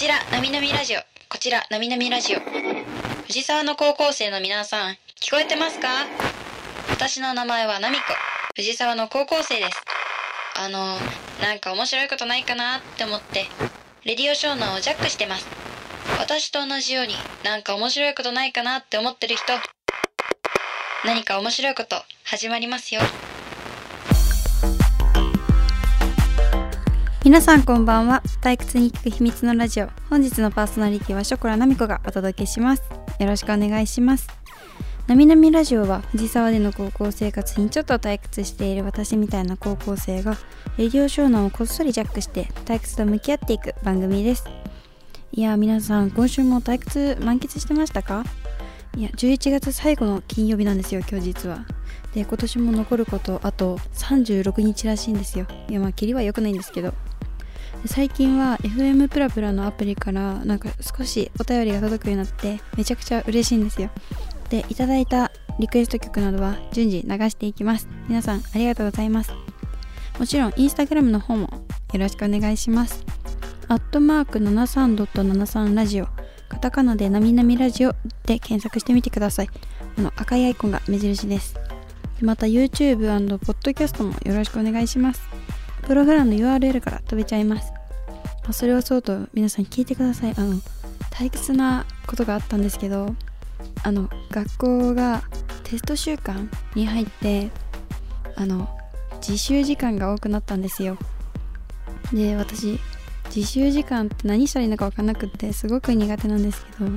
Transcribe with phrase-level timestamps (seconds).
[0.00, 1.00] ちら、なみなみラジオ。
[1.28, 2.38] こちら、なみなみラジオ。
[3.26, 5.88] 藤沢の高校生の皆さん、聞こえてますか？
[6.88, 8.04] 私の名前はなみこ。
[8.56, 9.84] 藤沢の高校生です。
[10.56, 10.96] あの、
[11.42, 13.44] なんか面白いことないかなって思って、
[14.06, 15.46] レディオショーナをジャックしてます。
[16.18, 17.14] 私と同じように、
[17.44, 19.52] なんか面白いことないかなって思ってる人、
[21.04, 23.02] 何か面白いこと始まりますよ。
[27.30, 28.24] 皆さんこんばんは。
[28.42, 29.88] 退屈に聞く秘密のラジオ。
[30.08, 32.82] 本日のパーソナリティはショコラナミコがお届けします。
[33.20, 34.26] よろしくお願いします。
[35.06, 40.38] なみなみラジオは藤沢での高校生活にちょっと退屈している私みたいな高校生が
[40.76, 44.44] レディオ湘南をこっそりジャックして退屈と向き合っていく番組です。
[45.30, 48.24] いや皆さん今週も退屈満喫してましたか？
[48.96, 51.64] いや11月最後の金曜日なんですよ今日実は。
[52.12, 55.46] で今年も残ることあと36日らしいんですよ。
[55.68, 56.92] いやまあキリは良くないんですけど。
[57.86, 63.90] 最近は FM プラプラのアプリからなんか少しお便りが届くようになってめちゃくちゃ嬉しいんですよ。
[64.50, 67.88] でいただいたリクエスト曲などは順次流していきます。
[68.08, 69.32] 皆さんありがとうございます。
[70.18, 71.48] もちろんインスタグラムの方も
[71.92, 73.04] よろしくお願いします。
[73.68, 76.08] アットマーク73.73ラジオ。
[76.48, 77.92] カタカナでなみなみラジオ
[78.26, 79.48] で検索してみてください。
[79.96, 81.54] この赤いアイコンが目印です。
[82.20, 85.22] また YouTube& ポッドキャストもよろしくお願いします。
[85.82, 87.72] プログラムの URL から飛べちゃいます。
[88.50, 90.34] まそれはそうと皆さん聞いてください。
[90.36, 90.60] あの
[91.12, 93.14] 退屈なことがあったんですけど
[93.84, 95.22] あの学校が
[95.62, 97.50] テスト週間に入って
[98.34, 98.68] あの
[99.18, 100.98] 自習時間が多くなったんですよ。
[102.12, 102.80] で私
[103.34, 106.90] 自習時間って何したらいいのか分かんなくってすごく苦手なんですけど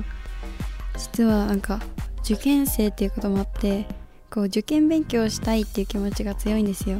[0.98, 1.80] 実はなんか
[2.24, 3.86] 受験生っていうこともあって
[4.28, 6.98] こう受験勉強したいっていう気持ちが強いんですよ。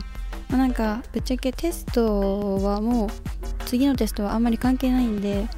[0.48, 3.08] まあ、なんかぶっちゃけテストはもう
[3.74, 5.48] 次のテストはあんまり関係ないんで、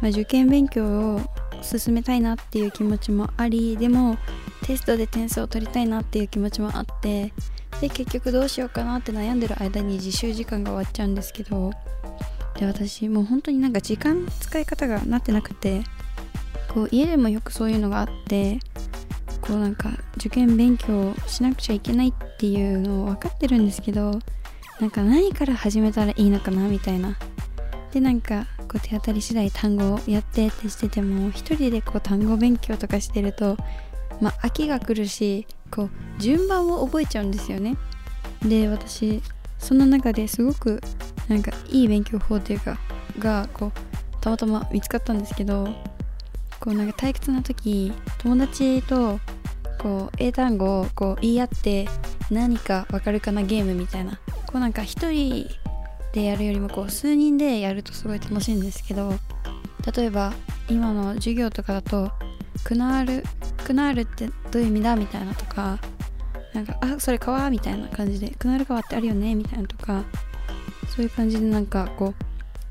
[0.00, 1.20] まあ、受験勉強を
[1.60, 4.16] 進めたいなっていう気持ちもありでも
[4.64, 7.30] テストで点数を取りたいなっていう気持ちもあって
[7.82, 11.72] で結局どうしようかなって悩んでる間に自習時間が終わっちゃうんですけど
[12.58, 15.82] で私もう本当になんか時間使い方がなってなくて
[16.72, 18.60] こう家でもよくそういうのがあって
[19.42, 24.18] こうなんか受験勉強しなくちゃいけないっていうのを分かってるんですけど
[24.80, 27.18] なんか何から始めたらいいのかなみたいな
[27.92, 33.56] でなんかこう手当たり次第単語をやってってしてても一人でこう単語勉強とかしてると
[34.20, 37.76] まあ飽きが来るしこう順番を覚えちゃうんですよね。
[38.42, 39.22] で私
[39.58, 40.80] その中ですごく
[41.28, 42.78] なんかいい勉強法というか
[43.18, 43.72] がこう
[44.20, 45.68] たまたま見つかったんですけど
[46.58, 49.20] こうなんか退屈な時友達と
[49.78, 51.88] こう英単語をこう言い合って
[52.30, 54.18] 何かわかるかなゲームみたいな。
[54.46, 55.48] こうなんか一人
[56.12, 59.14] でやるよりもこう数人でやるとすごい楽しいんですけど
[59.94, 60.32] 例えば
[60.68, 62.12] 今の授業とかだと
[62.64, 63.24] クナール
[63.64, 65.78] クナールってどういう意味だみたいなとか
[66.52, 70.04] なんかあそれ川みたいな感じでクナール川ってあるよねみたいなとか
[70.94, 72.14] そういう感じでなんかこう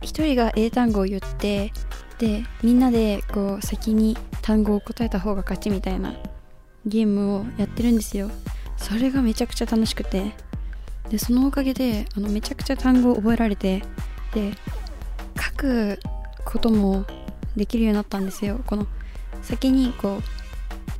[0.01, 1.73] 一人が英単語を言って
[2.19, 6.13] でみんなでこう先に単語を答えた方が勝ちみたいな
[6.85, 8.29] ゲームをやってるんですよ。
[8.77, 10.31] それがめちゃくちゃ楽しくて。
[11.11, 13.83] でそのおかげであのめちゃくちゃ単語を覚えられて
[14.33, 14.53] で
[15.37, 15.99] 書く
[16.45, 17.05] ことも
[17.55, 18.61] できるようになったんですよ。
[18.65, 18.87] この
[19.41, 20.21] 先にこ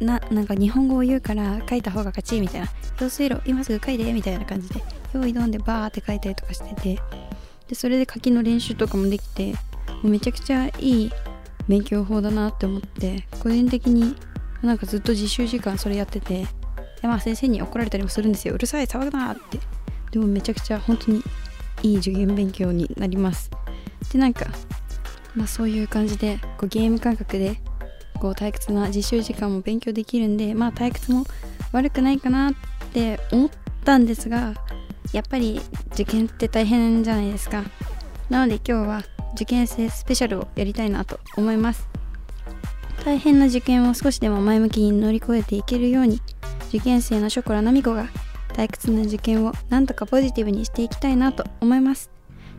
[0.01, 2.67] うななんか日本語を言うから書いた方が勝ちみたいな。
[2.99, 4.83] 用水路今すぐ書いてみたいな感じで
[5.13, 6.99] 用意どんでバーって書いたりとかしてて
[7.67, 9.57] でそれで書きの練習とかもできても
[10.03, 11.11] うめちゃくちゃいい
[11.67, 14.15] 勉強法だなって思って個人的に
[14.61, 16.45] なんかずっと実習時間それやってて
[17.01, 18.53] でまあ先生に怒られたりもするんですよ。
[18.53, 19.59] うるさい騒ぐなって。
[20.11, 21.23] でもめちゃくちゃ本当に
[21.83, 23.49] いい受験勉強になります。
[24.11, 24.47] でなんか
[25.35, 27.61] まあそういう感じでこうゲーム感覚で
[28.19, 31.25] こう退屈な実習時間も勉強できるんでまあ退屈も
[31.71, 32.53] 悪くないかなっ
[32.93, 33.49] て思っ
[33.83, 34.53] たんですが
[35.13, 35.61] やっぱり
[35.93, 37.63] 受験って大変じゃないですか。
[38.29, 39.03] なので今日は
[39.35, 41.87] 受験生スペシャルをやりたいなと思います。
[43.03, 46.21] 大変な受験を少しでも前向きに乗り越えていけるように
[46.69, 48.07] 受験生のショコラナミコが
[48.53, 52.09] 退屈な受験をなんとかポジティブにしていきたいなと思います。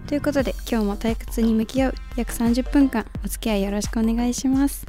[0.06, 4.86] ということで今日も退屈に向き合う約30分間お付き合いよろしくお願いします。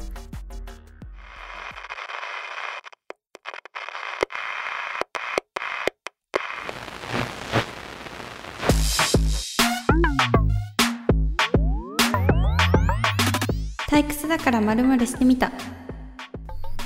[13.87, 15.51] 退屈だからまるまるしてみた。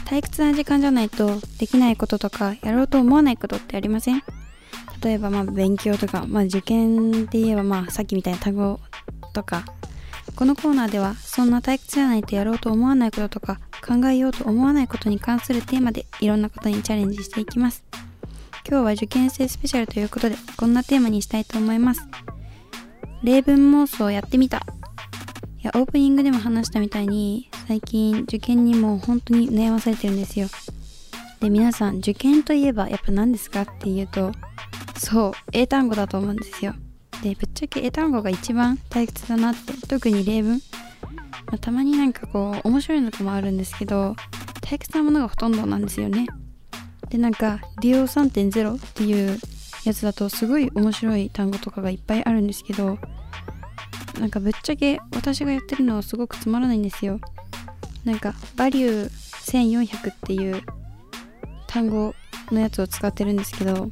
[0.08, 4.24] 退屈な時間じゃないとできないこととかやろうと思わないことってありません？
[5.04, 8.80] 例えばまあ勉強とか、まあ、受験って言えばまあさっきみたいな単語
[9.34, 9.66] とか。
[10.36, 17.84] このコーナーではそんな退屈じゃないとやろうと思わないこととか考えようと思わないことに関するテーマでいろんなことにチャレンジしていきます。
[18.70, 22.08] 今日は受験生スペシャルということでこんなテーマにしたいと思います。
[23.24, 24.58] 例文妄想やってみた。
[24.58, 24.62] い
[25.64, 30.48] やオープニングでも話したみたいに最近受験にも本当に悩まされてるんですよ。
[31.42, 34.32] で皆さん受験といえばやっぱ何ですかっていうと
[34.98, 36.74] そう英単語だと思うんですよ。
[37.22, 40.62] でぶっちゃけ英単語が一番退屈だなって特に例文、
[41.48, 44.16] まあ、たまになんかこう面白いのともあるんですけど
[44.62, 46.26] 退屈なものがほとんどなんですよね。
[47.10, 49.38] でなんかデュオ3.0っていう
[49.84, 52.98] やつだとすごい面白い単語とかがいっぱいあるんですけど
[54.22, 57.20] なんかぶっちゃけ私がやってるのはすごくつまらないんですよ。
[58.08, 60.64] なんかバリュー1400っていう
[61.68, 62.16] 単語
[62.52, 63.90] のやつを使ってるんですけど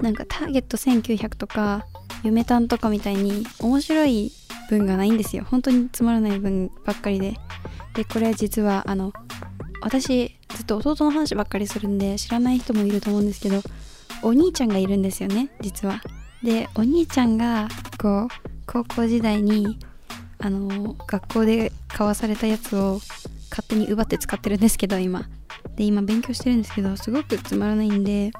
[0.00, 1.84] なんかターゲット1900とか
[2.22, 4.32] 夢単とかみたいに面白い
[4.70, 5.44] 文がないんですよ。
[5.44, 7.34] 本当につまらない文ばっかりで。
[7.94, 9.12] でこれ実はあの
[9.82, 13.60] 私ずっと弟の話ばっかりするんで知らない人もいると思うんですけど
[14.22, 16.00] お兄ちゃんがいるんですよね実は。
[16.42, 17.68] でお兄ちゃんが
[17.98, 18.28] こう
[18.66, 19.78] 高校時代に
[20.38, 23.00] あの学校で交わされたやつを
[23.50, 25.28] 勝手に奪って使ってるんですけど今。
[25.76, 28.32] で今勉強してるんですけどすごくつまらないんで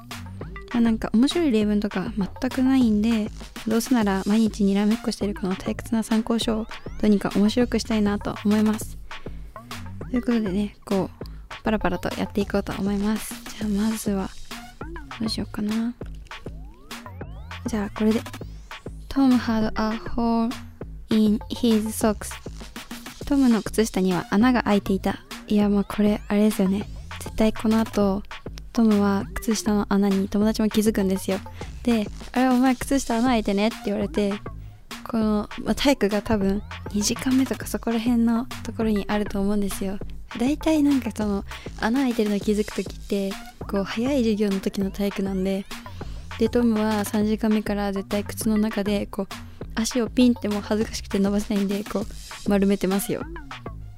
[0.75, 3.31] まあ、なんか面白い例文とか全くないんで
[3.65, 6.65] どうせなら毎日にらめっこしてるこの退屈な参考書を
[7.01, 8.97] どうにか面白くしたいなと思います。
[10.11, 13.33] ということでねこうパラパラとやっていこうと思います。
[13.57, 14.29] じゃあまずは
[15.19, 15.93] どうしようかな。
[17.67, 18.21] じゃあこれで。
[19.07, 20.49] Tom had a hole
[21.09, 22.31] in his socks.
[23.25, 25.19] トムの靴下には穴が開いていた。
[25.47, 26.87] いやまあこれあれですよね。
[27.19, 28.23] 絶対この後
[28.73, 31.39] トムは靴下の穴に友達も気づくんですよ。
[31.83, 34.33] で「あれお前靴下穴開いてね」って言われて
[35.09, 39.97] この、まあ、体育が多分2時間目とかそこら辺のところにあると思うんですよ。
[40.39, 41.45] 大体なんかその
[41.79, 45.65] 穴開いてるの気づく時ってこう早い授業の時の体育なんで。
[46.37, 49.27] でトムは3時間目から絶対靴の中でこう
[49.75, 53.21] 足をピンってもう恥ずかしくて伸ばせないんでこう丸めてますよ。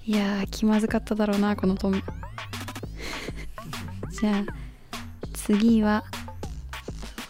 [0.06, 2.02] いやー気まずかっただろうなこのトム
[4.20, 4.46] じゃあ
[5.34, 6.04] 次は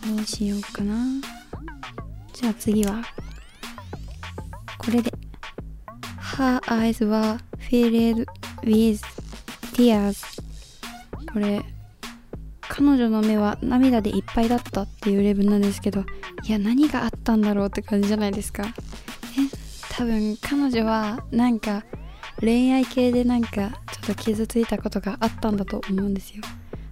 [0.06, 0.96] どうしようかな。
[2.34, 3.04] じゃあ次は
[4.78, 5.12] これで。
[6.38, 8.26] Her eyes were filled
[8.62, 9.02] with
[9.74, 10.24] tears
[11.34, 11.64] これ
[12.62, 16.06] 彼女の目は涙でいっぱいだったっていう例文なんですけど
[16.48, 18.72] いや何があったんだろうって感じじゃないですかえ
[19.90, 21.84] 多分彼女はなんか
[22.40, 23.72] 恋愛系でなんかちょっ
[24.08, 26.44] と傷ついたことがあったんだと思うんですよ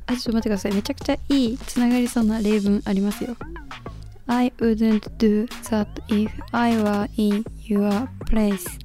[0.08, 0.74] あ、ちょっと待ってください。
[0.74, 3.36] めちゃくちゃいいつながりそうな例文ありますよ。
[4.28, 8.80] I wouldn't do that if I were in your place.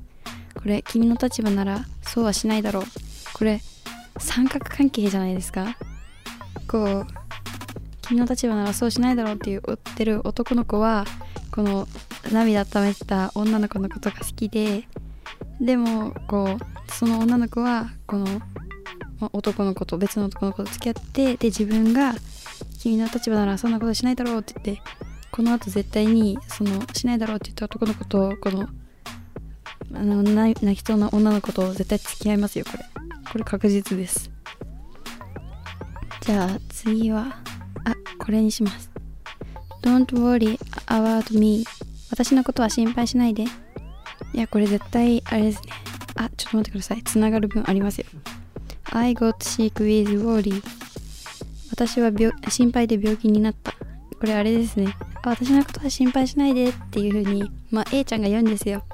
[0.55, 2.84] これ、君の立場ならそうはしないだろう。
[3.34, 3.61] これ、
[4.19, 5.76] 三角関係じゃないですか
[6.66, 7.06] こう、
[8.11, 11.05] 君の立場ならそうしないだろうっていう追ってる男の子は、
[11.53, 11.87] この
[12.33, 14.83] 涙溜めてた女の子のことが好きで、
[15.61, 18.27] でも、こう、その女の子は、この
[19.33, 22.15] 男の子と別の男の子と付き合ってで自分が
[22.81, 24.83] 君の立場ならそんなことしないだろうって言って
[25.31, 28.67] この後絶対にそのしないだろうって言った男の子とこの
[29.93, 32.85] あの泣きそうな女の子と絶対付き合いますよこれ。
[33.31, 34.31] これ確実です。
[36.23, 37.50] じゃあ次は。
[38.21, 38.91] これにします。
[39.83, 41.65] Don't worry about me.
[42.11, 43.45] 私のことは心配しないで。
[43.45, 43.49] い
[44.35, 45.73] やこれ絶対あれですね。
[46.17, 47.03] あちょっと待ってください。
[47.03, 48.07] つながる分ありますよ。
[48.93, 50.62] I got sick with worry.
[51.71, 53.73] 私は病心配で病気になった。
[53.73, 54.95] これあれですね。
[55.25, 58.85] 私のことは心配しないでっていう風にまあ A ちゃんが言うんですよ。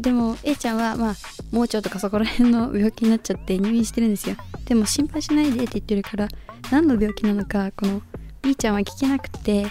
[0.00, 1.14] でも A ちゃんはまあ
[1.52, 4.36] 盲腸とかそこら辺の病気になっちゃって入院してるんですよ。
[4.64, 6.28] でも心配しないでって言ってるから
[6.70, 8.02] 何の病気なのかこの
[8.48, 9.66] B ちゃんは聞けなくて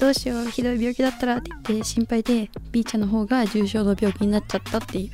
[0.00, 5.10] どうしようひどい病気だったらって言って心配で B ちゃんの方が重症の病気になっちゃったっていう。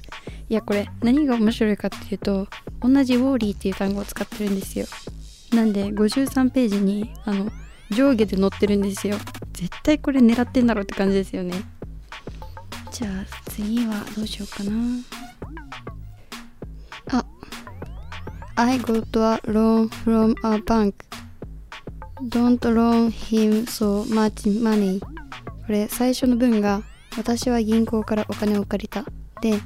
[0.49, 2.49] いやこれ何が面白いかっていうと
[2.81, 4.87] 同じウォーリーっていう単語を使ってるんですよ。
[5.53, 7.51] なんで53ページにあの
[7.91, 9.19] 上下で載ってるんですよ。
[9.53, 11.53] 絶対これ狙ってんだろうって感じですよね。
[12.91, 14.73] じゃあ次はどうしようかな。
[17.13, 17.27] あ
[18.55, 20.95] I got a loan from a bank
[22.29, 25.01] Don't loan him so much money.
[25.01, 25.07] こ
[25.69, 26.83] れ最初の文が
[27.17, 29.05] 私は銀行からお金を借りた。
[29.41, 29.61] で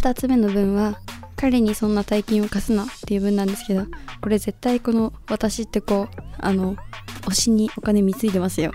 [0.00, 1.00] 2つ目の文は
[1.36, 3.86] 彼にそんな大金を貸すなっていう文なんですけど
[4.20, 6.76] これ絶対この私ってこうあの
[7.22, 8.70] 推しにお金貢いでますよ。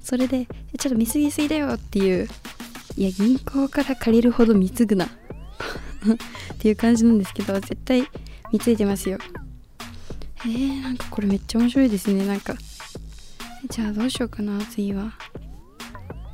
[0.00, 0.46] それで
[0.78, 2.28] ちょっと見過ぎすぎだよっていう
[2.96, 5.06] いや銀行から借りるほど貢ぐな。
[6.54, 8.08] っていう感じなんですけど絶対
[8.52, 9.18] 貢いでますよ。
[10.46, 12.26] えー、なんかこれめっちゃ面白いですね。
[12.26, 12.54] なんか
[13.70, 15.12] じゃあどうしようかな次は。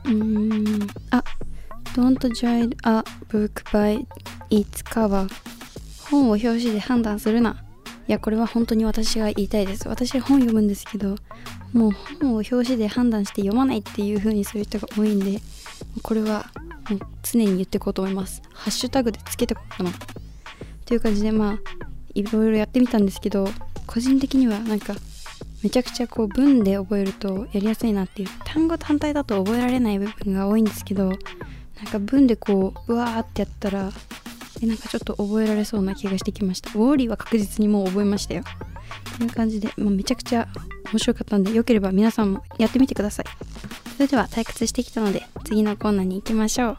[0.04, 0.88] うーん。
[1.10, 1.22] あ
[1.94, 4.04] Don't judge a book by
[4.50, 5.28] its cover
[6.10, 7.62] 本を表紙で判断するな。
[8.08, 9.86] いやこれは本当に私が言いたいです。
[9.86, 11.14] 私本読むんですけど
[11.72, 11.90] もう
[12.20, 15.40] 本を表紙で判断して読まないっていう風にする人が多いんで
[16.02, 16.50] これは
[16.88, 18.42] もう常に言ってこうと思います。
[18.52, 19.92] ハッシュタグでつけてこうかな。
[20.84, 21.58] という感じでまあ
[22.14, 23.48] いろいろやってみたんですけど
[23.90, 24.94] 個人的にはなんか
[25.64, 31.16] めちゃくちゃこう文で覚えるとやりやすいなっていう単語単体だと覚えられない部分が多いんですけどなん
[31.90, 33.90] か文でこううわーってやったら
[34.62, 36.70] えなんかちょっと覚えられそうな気がしてきました。
[36.70, 38.44] ウォーリーは確実にもう覚えましたよ。
[39.16, 40.48] という感じで、まあ、めちゃくちゃ
[40.92, 43.26] 面白かったんでよければ皆さんもやってみてください。
[43.96, 46.78] それでは退屈してきたので次のコーナーに行きましょう。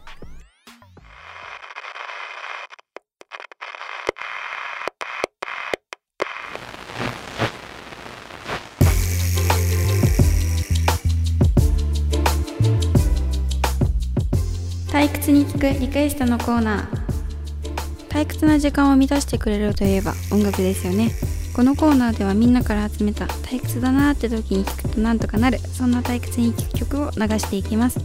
[15.29, 18.07] に聞くリクエストのコーナー。
[18.09, 21.11] 退屈な時間を満たしてくれるといえば音楽ですよね。
[21.53, 27.99] このコーナーではみんなから集めた退屈だなーって時に聞くとなんとかなるそんな退屈に聴く曲を流していきます。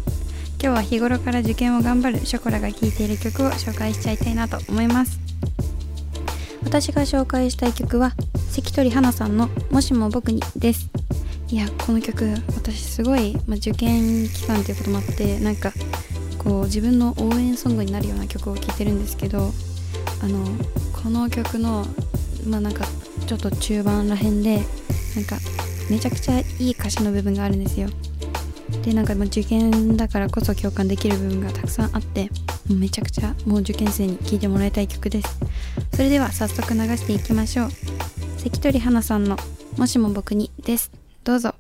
[0.63, 5.19] 今日は日頃から受験を頑張るショコラが聴いている曲を紹介しちゃいたいなと思います。
[6.65, 8.13] 私が紹介したい曲は
[8.51, 10.89] 関取花さんの「もしも僕に」です。
[11.49, 15.73] いやこの曲私すごい、ま、受験期間ということもあってなんか
[16.47, 19.51] こう自分の応援ソングになるような曲を聴いてるんですけど
[20.23, 20.45] あの
[21.03, 21.85] この曲の
[22.49, 22.85] まあなんか
[23.27, 24.61] ちょっと中盤らへんで
[25.17, 25.39] なんか
[25.91, 27.89] めちゃくちゃいい歌詞の部分があるんですよ。
[28.85, 32.31] でなんかもう受験だからこそ共感できる部分がたくさんあって
[32.69, 35.41] めちゃくちゃもう受験生に聴いてもらいたい曲です。
[35.95, 37.71] それでは早速流していきましょう。
[38.39, 39.37] 関取花さんの
[39.77, 40.93] 「もしも僕に」です。
[41.25, 41.57] どうぞ。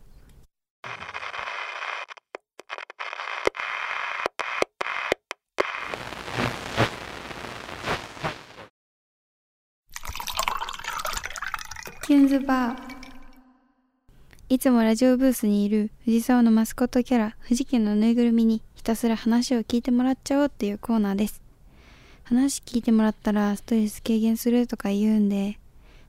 [12.47, 12.77] キュンズバー
[14.49, 21.43] いつもラジオブースにいる藤沢のマスコットキャラ藤家のぬいぐるみにひたすら話を聞いてもらっちゃおうっていうコーナーです。
[22.23, 25.59] 話聞いてもらったらストレス軽減するとか言うんで。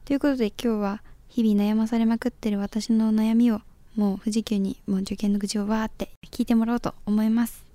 [0.06, 3.62] ということで今日は日々悩まされまくってる私の悩みを
[3.96, 7.66] もう富士急にもう受験の愚痴をわーって聞いてもらおうと思います。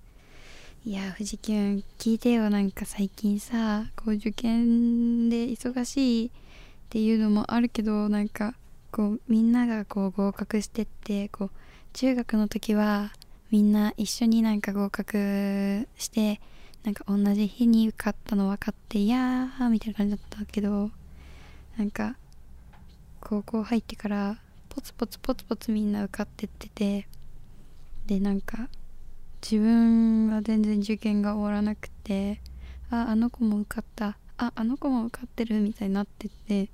[0.86, 1.52] いや富士急
[1.98, 2.48] 聞いてよ。
[2.48, 6.30] なんか最近さこう受験で忙しい
[6.92, 8.54] っていうのもあるけどなんか
[8.90, 11.50] こうみんながこう合格してってこう
[11.94, 13.12] 中学の時は
[13.50, 16.38] みんな一緒になんか合格して
[16.84, 20.90] なんか同じ日に受かったの分かっていやーみたいな感じだったけど
[21.78, 22.16] なんか
[23.22, 24.36] 高校入ってから
[24.68, 27.08] ポツポツポツポツみんな受かってってて
[28.04, 28.68] でなんか
[29.40, 32.42] 自分は全然受験が終わらなくて
[32.90, 36.68] ああの子も受かったああの子も受かってるみたいになってって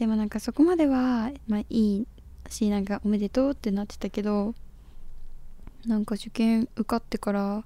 [0.00, 2.06] でもなんかそこまではまあいい
[2.48, 4.54] しなんかおめでとうってなってたけど
[5.86, 7.64] なんか受験受かってから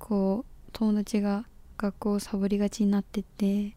[0.00, 1.44] こう友達が
[1.78, 3.76] 学校をサボりがちになってって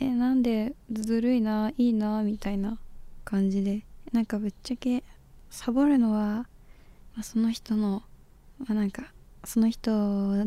[0.00, 2.78] えなんでずるいないいなみたいな
[3.26, 3.82] 感じで
[4.14, 5.04] なんかぶっちゃけ
[5.50, 6.46] サボるのは、ま
[7.20, 8.02] あ、その人の、
[8.58, 9.04] まあ、なんか
[9.44, 9.90] その人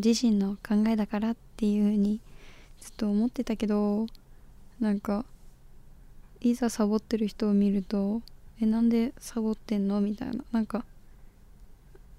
[0.03, 2.19] 自身の考えだからっていう風に
[2.79, 4.07] ずっと思ってたけど
[4.79, 5.25] なんか
[6.41, 8.21] いざサボってる人を見ると
[8.61, 10.01] えなんでサボってんの？
[10.01, 10.43] みたいな。
[10.51, 10.85] なんか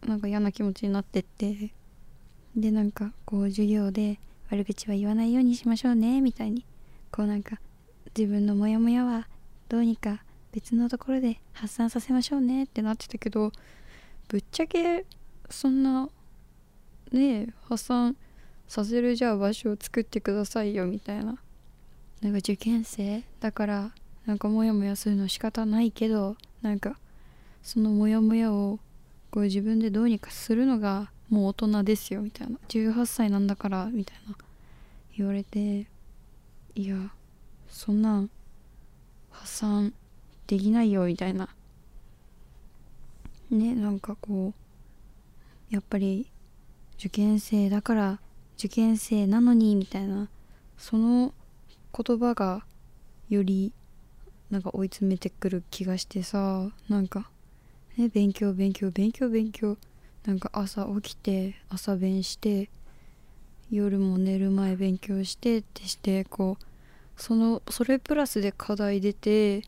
[0.07, 1.71] なんか嫌な気持ちになってって。
[2.57, 4.19] でなんかこう授業で
[4.50, 6.21] 悪口は言わないようにしましょうね。
[6.21, 6.65] みたいに。
[7.12, 7.61] こうなんか
[8.17, 9.29] 自分のモヤモヤは
[9.69, 10.23] どうにか
[10.53, 12.65] 別のところで発散させましょうね。
[12.65, 13.53] ってなってたけど
[14.29, 15.05] ぶっちゃけ
[15.49, 16.09] そんな
[17.12, 18.17] ねえ発散
[18.67, 20.87] させるじゃあ場所を作ってくださいよ。
[20.87, 21.39] みたいな。
[22.21, 23.91] なんか受験生だから
[24.27, 26.99] なんかモヤモヤするの仕方ないけどなんか
[27.62, 28.79] そのモヤモヤを
[29.31, 32.59] こう自分でどうにかするのがもう大人ですよみたいな。
[32.69, 34.37] 18歳なんだからみたいな。
[35.17, 35.87] 言われて
[36.75, 36.97] いや
[37.69, 38.31] そんなん
[39.31, 39.93] 発散
[40.47, 41.49] できないよみたいな。
[43.50, 44.53] ねなんかこ
[45.71, 46.31] うやっぱり
[46.99, 48.21] 受験生だから
[48.59, 50.29] 受験生なのにみたいな。
[50.77, 51.35] その
[51.95, 52.65] 言葉が
[53.29, 53.73] より
[54.50, 57.30] なんか追い詰めてくる気がしてさなんか
[57.97, 59.76] ね勉強勉強勉強勉強。
[60.26, 62.69] なんか朝起きて朝勉して
[63.71, 66.64] 夜も寝る前勉強してってしてこう
[67.16, 69.62] そのそれプラスで課題出て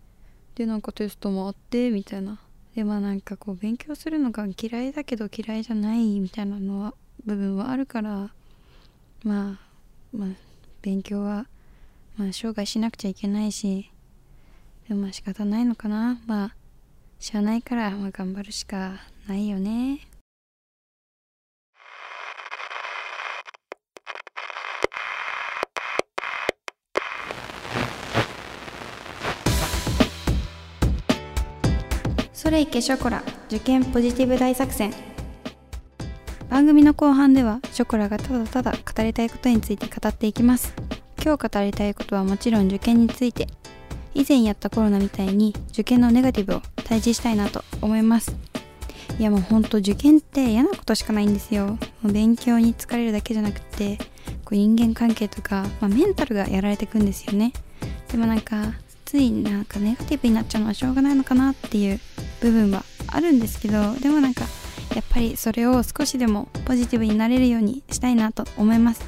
[0.55, 2.39] でなんかテストもあってみたいな。
[2.75, 6.95] でまあなんかこう勉強するのが嫌いだけど嫌いじゃないみたいなのは
[7.27, 8.31] 部分はあるから
[9.25, 9.59] ま
[10.15, 10.29] あまあ
[10.81, 11.47] 勉強は
[12.17, 13.92] まあ生涯しなくちゃいけないし
[14.89, 16.19] でもまあ仕方ないのかな？
[16.27, 16.55] まあ
[17.19, 20.01] しゃあないからまあ頑張るしかないよね。
[32.33, 34.93] それいけショコラ受験ポジティブ大作戦。
[36.51, 40.75] 番組の後半ではショコラがただただ語りたいことについて語っていきます。
[41.25, 43.47] 今日語りたいことはもちろん受験について。
[44.15, 48.35] 以前やったコロナみたいに受験のネガティブを退治したいなと思います。
[49.19, 51.79] いやもうほんと受験って嫌なことしかないんですよ。
[52.03, 53.99] もう勉強に疲れるだけじゃなくて
[54.45, 57.53] こう人間関係とか、まあ、メンタルがやられてくんですよね。
[58.11, 58.73] でもなんか
[59.05, 62.01] ついなんかネガティブになっちゃうのはしょうがないのかなっていう
[62.41, 64.45] 部分はあるんですけどでもなんか
[64.95, 69.03] やっぱりそれを少しでもポジティブになれるようにしたいなと思います。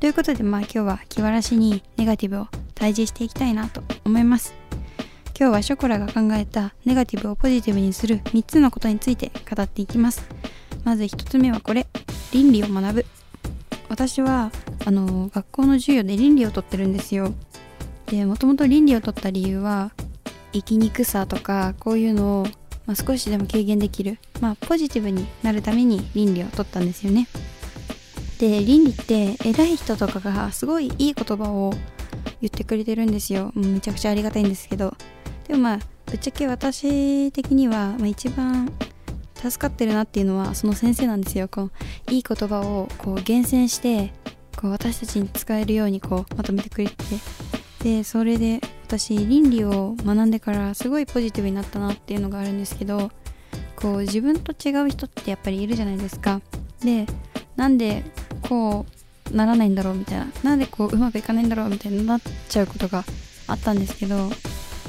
[0.00, 4.54] ということでまあ今日は気晴らしにネガティブを退治していきたいなと思います。
[5.38, 10.28] 今日はショコラが考えたネガティブをポジティブにする3つのことについて語っていきます。
[10.84, 11.86] まず1つ目はこれ。
[12.32, 13.06] 倫理を学ぶ。
[13.88, 14.50] 私は
[14.84, 17.32] あの学校の授業で倫理をとってるんですよ。
[18.06, 19.92] でもともと倫理を取った理由は
[20.52, 22.46] 生きにくさとかこういうのを、
[22.86, 27.28] まあ、少しでも軽減できる、まあ、ポジティブになるために倫理を取ったんですよね。
[28.38, 31.74] で倫理って偉い人とかがすごいいい言葉を
[32.40, 33.52] 言ってくれてるんですよ。
[33.54, 34.94] めちゃくちゃありがたいんですけど。
[35.46, 38.70] でもまあぶっちゃけ私的には、まあ、一番
[39.34, 41.48] 助かってるなっていうのはその先生なんですよ。
[41.48, 41.70] こ
[42.08, 44.12] ういい言葉をこう厳選して
[44.56, 46.94] こう私たちに使えるようにこうまとめてくれて。
[47.82, 53.12] でそれで私倫理を学んでからすごいポジティブになったなっていうのがあるんですけど
[53.76, 56.40] こう自分と違う人ってやっぱりいるじゃないですか。
[56.82, 57.06] で
[57.54, 58.02] なんで
[58.42, 58.97] こう
[59.32, 60.26] ならないんだろうみたいな。
[60.42, 63.04] なんでこううまくいかないんだろうみたいになっちゃうことが
[63.46, 64.30] あったんですけど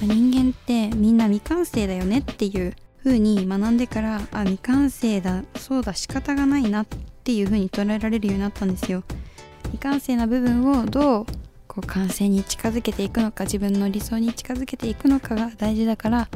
[0.02, 2.74] 人間ってみんな未完成だよねっていう
[3.04, 6.88] 風に学んでからあ未完成だそうだ仕方がないなっ
[7.24, 9.04] ていう風に捉えられるようになったんですよ。
[9.64, 11.26] 未完成な部分をどう
[11.68, 16.28] こう完成に近づけていくのか自分の理想に近づけていくのかが大事だから、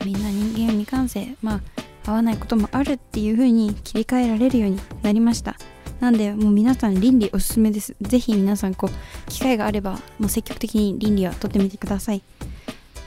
[0.00, 1.60] ま、みんな人間未完成ま
[2.04, 5.56] あ合わないこともあるっていう風に切り替えられるようになりました。
[6.02, 7.94] なんでもう皆さん倫理おすすめです。
[8.02, 12.22] ぜひ皆さんこう機会があればもう積極的に倫理は取ってみてください。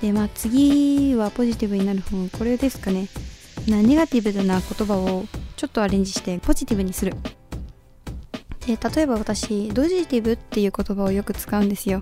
[0.02, 3.10] でまあ次はポジティブになる本これですかね。
[3.68, 5.26] なネガティブな言葉を
[5.58, 7.18] ちょっとアレンジしてポジティブにする。
[8.66, 12.02] で例えば私ドジティブっていう言葉をよく使うんですよ。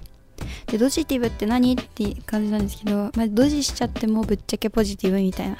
[0.67, 5.58] でドジティブって何って感じなんですけど、まあ、ドジしちゃってもぶっちゃけポジティブみたいな。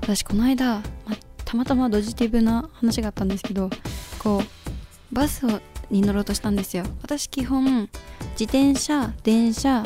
[0.00, 3.70] 私この間、まあ、たまたまドジティブな話があったんですけど
[4.18, 4.61] こう
[5.12, 5.46] バス
[5.90, 6.84] に乗ろうとしたんですよ。
[7.02, 7.88] 私基本
[8.32, 9.84] 自転車電車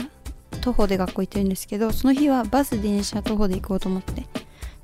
[0.60, 4.26] 徒歩で学校行ってるんですけどその日はバス電車徒歩で行こうと思って。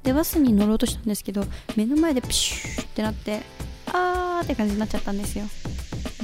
[0.02, 1.44] でバスに乗ろうとしたんですけど
[1.76, 3.42] 目の前でプシューってなって
[3.86, 5.44] あーって感じになっちゃったんですよ。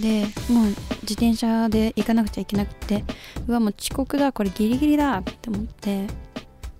[0.00, 0.66] でもう
[1.02, 3.04] 自転車で行かなくちゃいけなくて
[3.46, 6.06] うわもう遅刻だこれギリギリだって思って。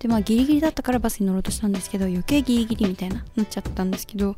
[0.00, 4.36] でまあギリギリだったからバスに乗ろうとしたんですけど余計ギリギリみたいななっちゃったんですけど。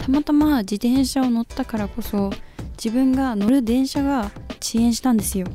[0.00, 2.30] たまたま自転車を乗ったからこそ
[2.82, 5.46] 自分が乗る電車が遅延したんですよ。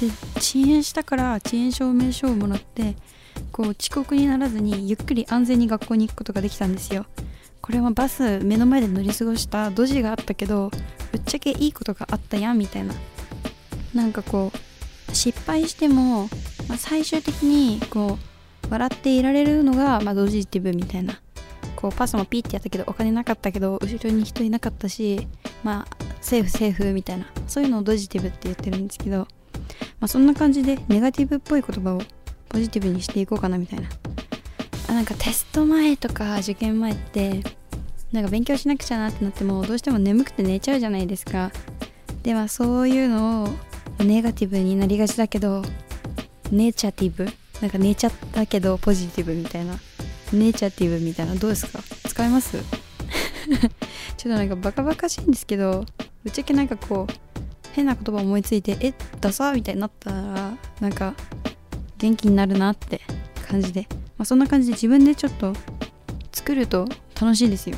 [0.00, 2.96] で遅延したから遅延証明書をもらって
[3.52, 7.06] こう遅刻にならずにゆっくり安全に学校に行くことができたんですよ。
[7.60, 10.70] これはバス目の前で乗り過ごしたドジがあったけど
[11.12, 12.94] ぶっちゃけいいことがあったやんみたいな。
[13.94, 16.28] なんかこう失敗しても、
[16.68, 18.18] まあ、最終的にこ
[18.64, 21.20] う笑っていられるのが、まあ、ドジティブみたいな。
[21.78, 25.28] こうパスもピーってやったけどお金なかったけど後ろに人いなかったし
[25.62, 29.26] まあセーフセーフみたいなそういうのをドジティブって言ってるんですけど、ま
[30.00, 32.00] あ、そんな感じでネガティブっぽい言葉を
[32.48, 33.88] ポジティブにしていこうかなみたいな。
[34.88, 37.44] あなんかテスト前とか受験前って
[38.10, 41.52] なんか勉強しなくちゃなってなってもどうしても眠くて寝ちゃうじゃないですか。
[42.24, 45.62] ではそういうのをネガティブになりがちだけど
[46.50, 47.28] ネチャティブ？
[47.60, 49.74] なんか寝ちゃったけどポジティブみたいな。
[50.32, 51.80] ネイチャティブみたいなどうですか？
[52.08, 52.58] 使えます？
[52.58, 53.68] ちょっ
[54.22, 55.84] となんかバカバカしいんですけど
[56.24, 57.12] ぶっちゃけなんかこう
[57.72, 61.14] 変な言葉思いついてえダサみたいになったらなんか
[61.98, 63.00] 元気になるなって
[63.48, 63.86] 感じで、
[64.18, 65.54] まあ、そんな感じで自分でちょっと
[66.32, 66.86] 作ると
[67.20, 67.76] 楽しいですよ。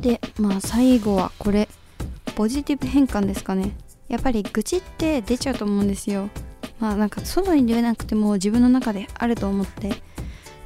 [0.00, 1.68] でまあ最後はこれ。
[2.36, 3.72] ポジティブ変換ですかね。
[4.08, 6.28] やっぱり愚痴って出ちゃうと思うんですよ。
[6.78, 10.00] まあなんか外に出なくても自分の中であると思って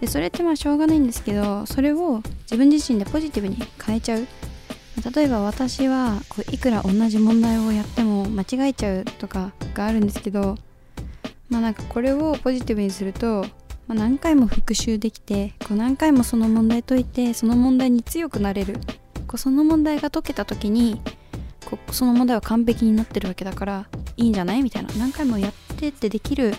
[0.03, 4.27] でそれってまあしょうがないんですけどそれを自分自身でポジティブに変えちゃう。
[5.15, 10.57] 例えば私はこういくら同じ問題をやっても間違えちゃうとかがあるんですけど
[11.49, 13.47] まあなんかこれをポジティブにすると、
[13.87, 18.81] まあ、何回も復習できてこう何回もその問題解いてその問題に強くなれる。
[19.29, 21.01] こうその問題が解けた時に
[21.65, 23.87] こうその問題は完璧になってるわけだから
[24.17, 24.93] いいんじゃないみたいな。
[24.97, 26.55] 何回もやってってできる。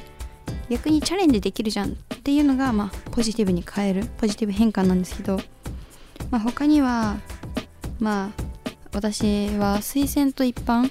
[0.70, 1.90] 逆にチャレンジできるじゃん。
[1.90, 5.40] っっていうのが、まあ、ポジティブに変えるポジティブ変換なんですけど、
[6.32, 7.18] まあ、他には
[8.00, 8.44] まあ
[8.94, 10.90] 私は推薦と一般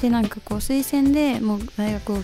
[0.00, 2.18] でなんかこう推薦でもう大学を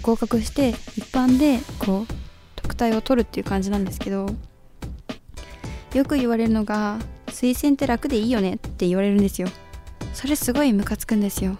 [0.00, 2.14] 合格して一般でこう
[2.54, 4.26] 特待を取るっていう感じなんですけど
[5.92, 9.48] よく言われるのが推薦って楽でいいよねって言われるんですよ。
[10.14, 11.58] それすごいムカつくんですよ。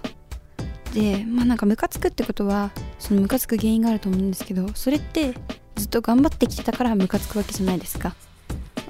[0.94, 5.34] でまあなんかムカつくってことはそのムカつく原因があると思うんですけどそれって
[5.76, 8.16] ずっと頑張ってきてたからムカつくわけじゃないですか。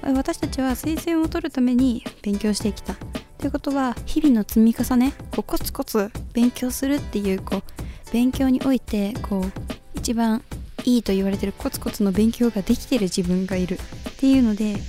[0.01, 2.95] 私たちは推薦を取るために勉強してきた。
[3.37, 9.51] ということは日々の積み重ねこうコツコツ勉強するっていうこう勉強においてこう
[9.95, 10.43] 一番
[10.85, 13.75] いいと言われてるコツコツの勉強ができてる自分がいる。
[13.75, 14.79] っていうので行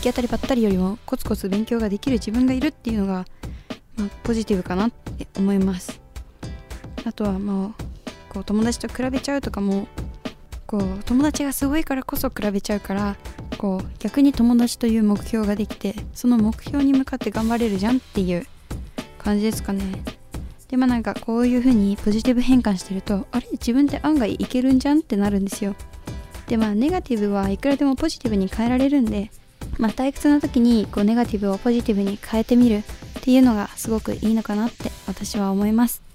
[0.00, 3.24] き当たりばったりよりもコツコツ勉強ができる自分がいるっていうのが、
[3.96, 6.00] まあ、ポジティブかなって思います。
[7.04, 7.74] あとはもう
[8.28, 9.86] こう友達と比べちゃうとかも
[10.66, 13.16] こう友達がすごいからこそ比べちゃうから
[13.56, 18.46] こう逆に友達という目標ができてその目標に向かって頑張れるじゃんっていう
[19.18, 20.02] 感じですかね。
[20.68, 23.46] でまあなんかこういう風にポジティブ変換してるとあれ？
[23.52, 25.76] 自分って案外いけるんじゃんってなるんですよ。
[26.48, 29.30] でまあネガティブはいくらでもポジティブに変えられるんで
[29.78, 32.82] まあ退屈な時にこうネガティブをポジティブに変えてみるっ
[33.22, 36.05] ていうのがすごくいいのかなって私は思います。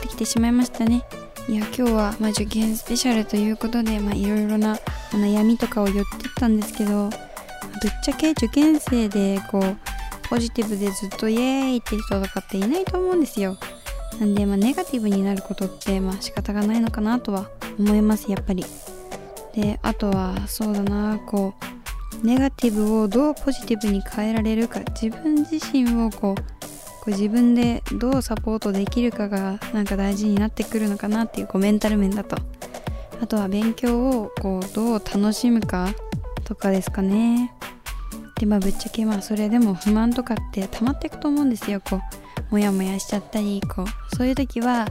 [0.00, 1.04] ってきてしまいましたね。
[1.48, 4.76] いや今日はま受験スペシャルということでまあいろいろな
[5.10, 6.04] 悩みとかを言ってっ
[6.36, 7.18] たんですけどぶっ
[8.02, 9.76] ちゃけ受験生でこう
[10.28, 13.56] ポジティブでずっとイエーイって人とかっていないと思うんですよ。
[14.18, 18.64] なんでまあネガティブになることってまあ仕方がないのかなとは思いますやっぱり。
[19.54, 21.54] であとはそうだなこ
[22.22, 26.59] うネガティブをどうポジティブに変えられるか自分自身をこう
[27.00, 32.36] こう自分でどうサポートできるかがなんか大事になってくるのかなっていうこうメンタル面だと。
[33.20, 35.88] あとは勉強をこうどう楽しむか
[36.44, 37.52] とかですかね。
[38.38, 41.80] でまあぶっちゃけまあそれでも不満とかって溜まっていくと思うんですよ。
[41.80, 42.00] こう
[42.50, 44.86] モヤモヤしちゃったりこうそういう時は、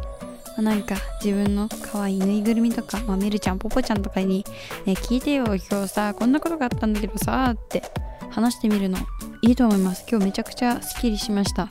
[0.57, 4.45] ま、なんか自分の可愛いぬいぐるみとか、まあ、メルちゃんポポちゃんとかに、
[4.85, 7.83] ね、聞いてよ今日さこんなことがあったんだけどさって
[8.29, 8.97] 話してみるの
[9.41, 10.05] いいと思います。
[10.09, 11.67] 今日めちゃくちゃスッキリしました。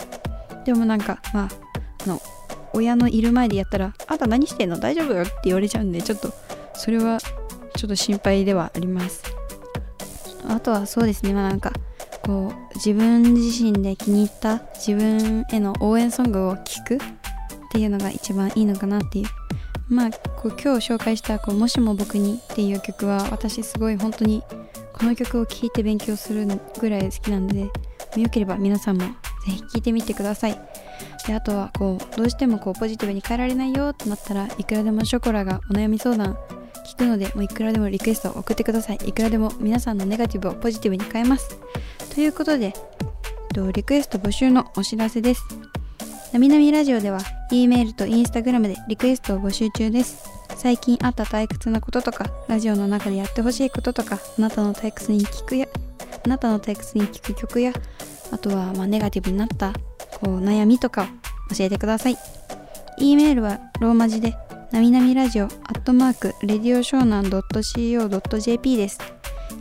[0.69, 1.49] でもなんかまあ
[2.05, 2.21] あの
[2.75, 4.79] 親のいる前でやったら「あんた何してんの？
[4.79, 5.15] 大丈夫？
[5.15, 6.31] よ」って言われちゃうんでちょっと
[6.75, 7.19] それは
[7.75, 9.23] ちょっと心配ではあります。
[10.47, 11.73] あとはそうですねまあなんか
[12.23, 16.99] こう自分自身で気に入った自分への応援ソングを聴くっ
[17.73, 19.29] ていうのが一番いいのかなっていう。
[19.89, 24.43] まあこう今日紹介したこう「もしも僕に」っていう曲は私すごい本当に
[24.93, 26.47] この曲を聴いて勉強する
[26.79, 29.09] ぐらい好きなんでよければ皆さんも
[29.49, 30.61] ぜひ聴いてみてください。
[31.27, 36.39] であとはこうどうしてもこうポジティブに変えられないよってなったらいくらでもショコラがお悩み相談
[36.87, 38.97] 聞くのでもういくらでもリクエストを送ってください。
[39.07, 41.59] いくらでも皆さんのネガティブをポジティブに変えます。
[42.15, 42.75] ということで
[43.75, 45.43] リクエスト募集のお知らせです。
[46.33, 50.29] なみなみラジオでは E メールと Instagram でリクエストを募集中です。
[50.57, 55.67] 最近あった退屈なこととかラジオの中でやってほしいこととかあなたの退屈に聞くや
[56.25, 57.73] あなたの退屈に聞く曲や
[58.31, 59.73] あとはまネガティブになった
[60.21, 61.09] こう悩みとか
[61.51, 62.17] を教えてください。
[62.99, 64.35] E メールはローマ字で
[64.73, 68.99] なみなみラジオアットマークレディオショーナン .co.jp です。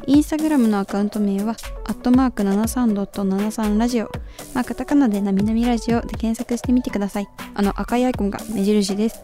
[0.06, 4.12] インスタグラムのアカウント名はアットマーク73.73ラジオ。
[4.54, 7.28] まあカタカナでなみなみラジオで検索してみてください。
[7.54, 9.24] あの赤いアイコンが目印です。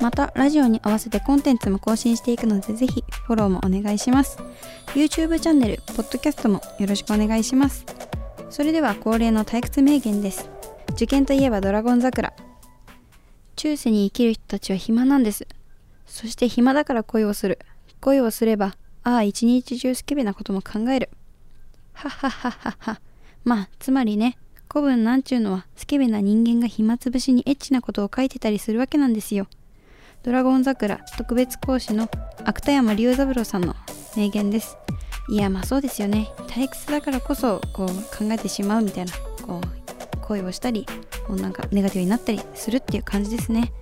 [0.00, 4.38] またラジオに合わせてコンテンツも更新していくのでぜひフォローもお願いします。
[4.94, 7.84] YouTube チャンネル、ポッドキャストもよろしくお願いします。
[8.50, 10.50] それでは恒例の退屈名言です
[10.92, 12.32] 受験といえばドラゴン桜
[13.56, 15.46] 中世に生きる人たちは暇なんです
[16.06, 17.58] そして暇だから恋をする
[18.00, 21.10] 恋をすればああ一日中スケベなことも考える
[21.96, 23.00] ははははは。
[23.44, 24.36] まあ、つまりね、
[24.70, 29.46] 古文なんちゅうのはスケベな人間が暇つぶしにエッチなことを書いてたりするわけなんですよ。
[30.22, 32.10] ドラゴン桜特別講師の
[32.44, 33.74] 芥山龍三郎さんの
[34.16, 34.76] 名言です。
[35.28, 36.30] いや、まあそうですよね。
[36.48, 39.12] 退屈だからこそ、こう考えてしまうみたいな、
[39.46, 40.86] こう、恋をしたり、
[41.26, 43.72] こうなんかネガティブになったりするっていう感じですね。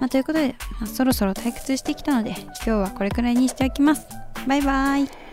[0.00, 4.06] まあ、ということで、まあ、そろそろ退屈してきたので、今日はこれくらいにしておきます。
[4.46, 5.23] バイバーイ。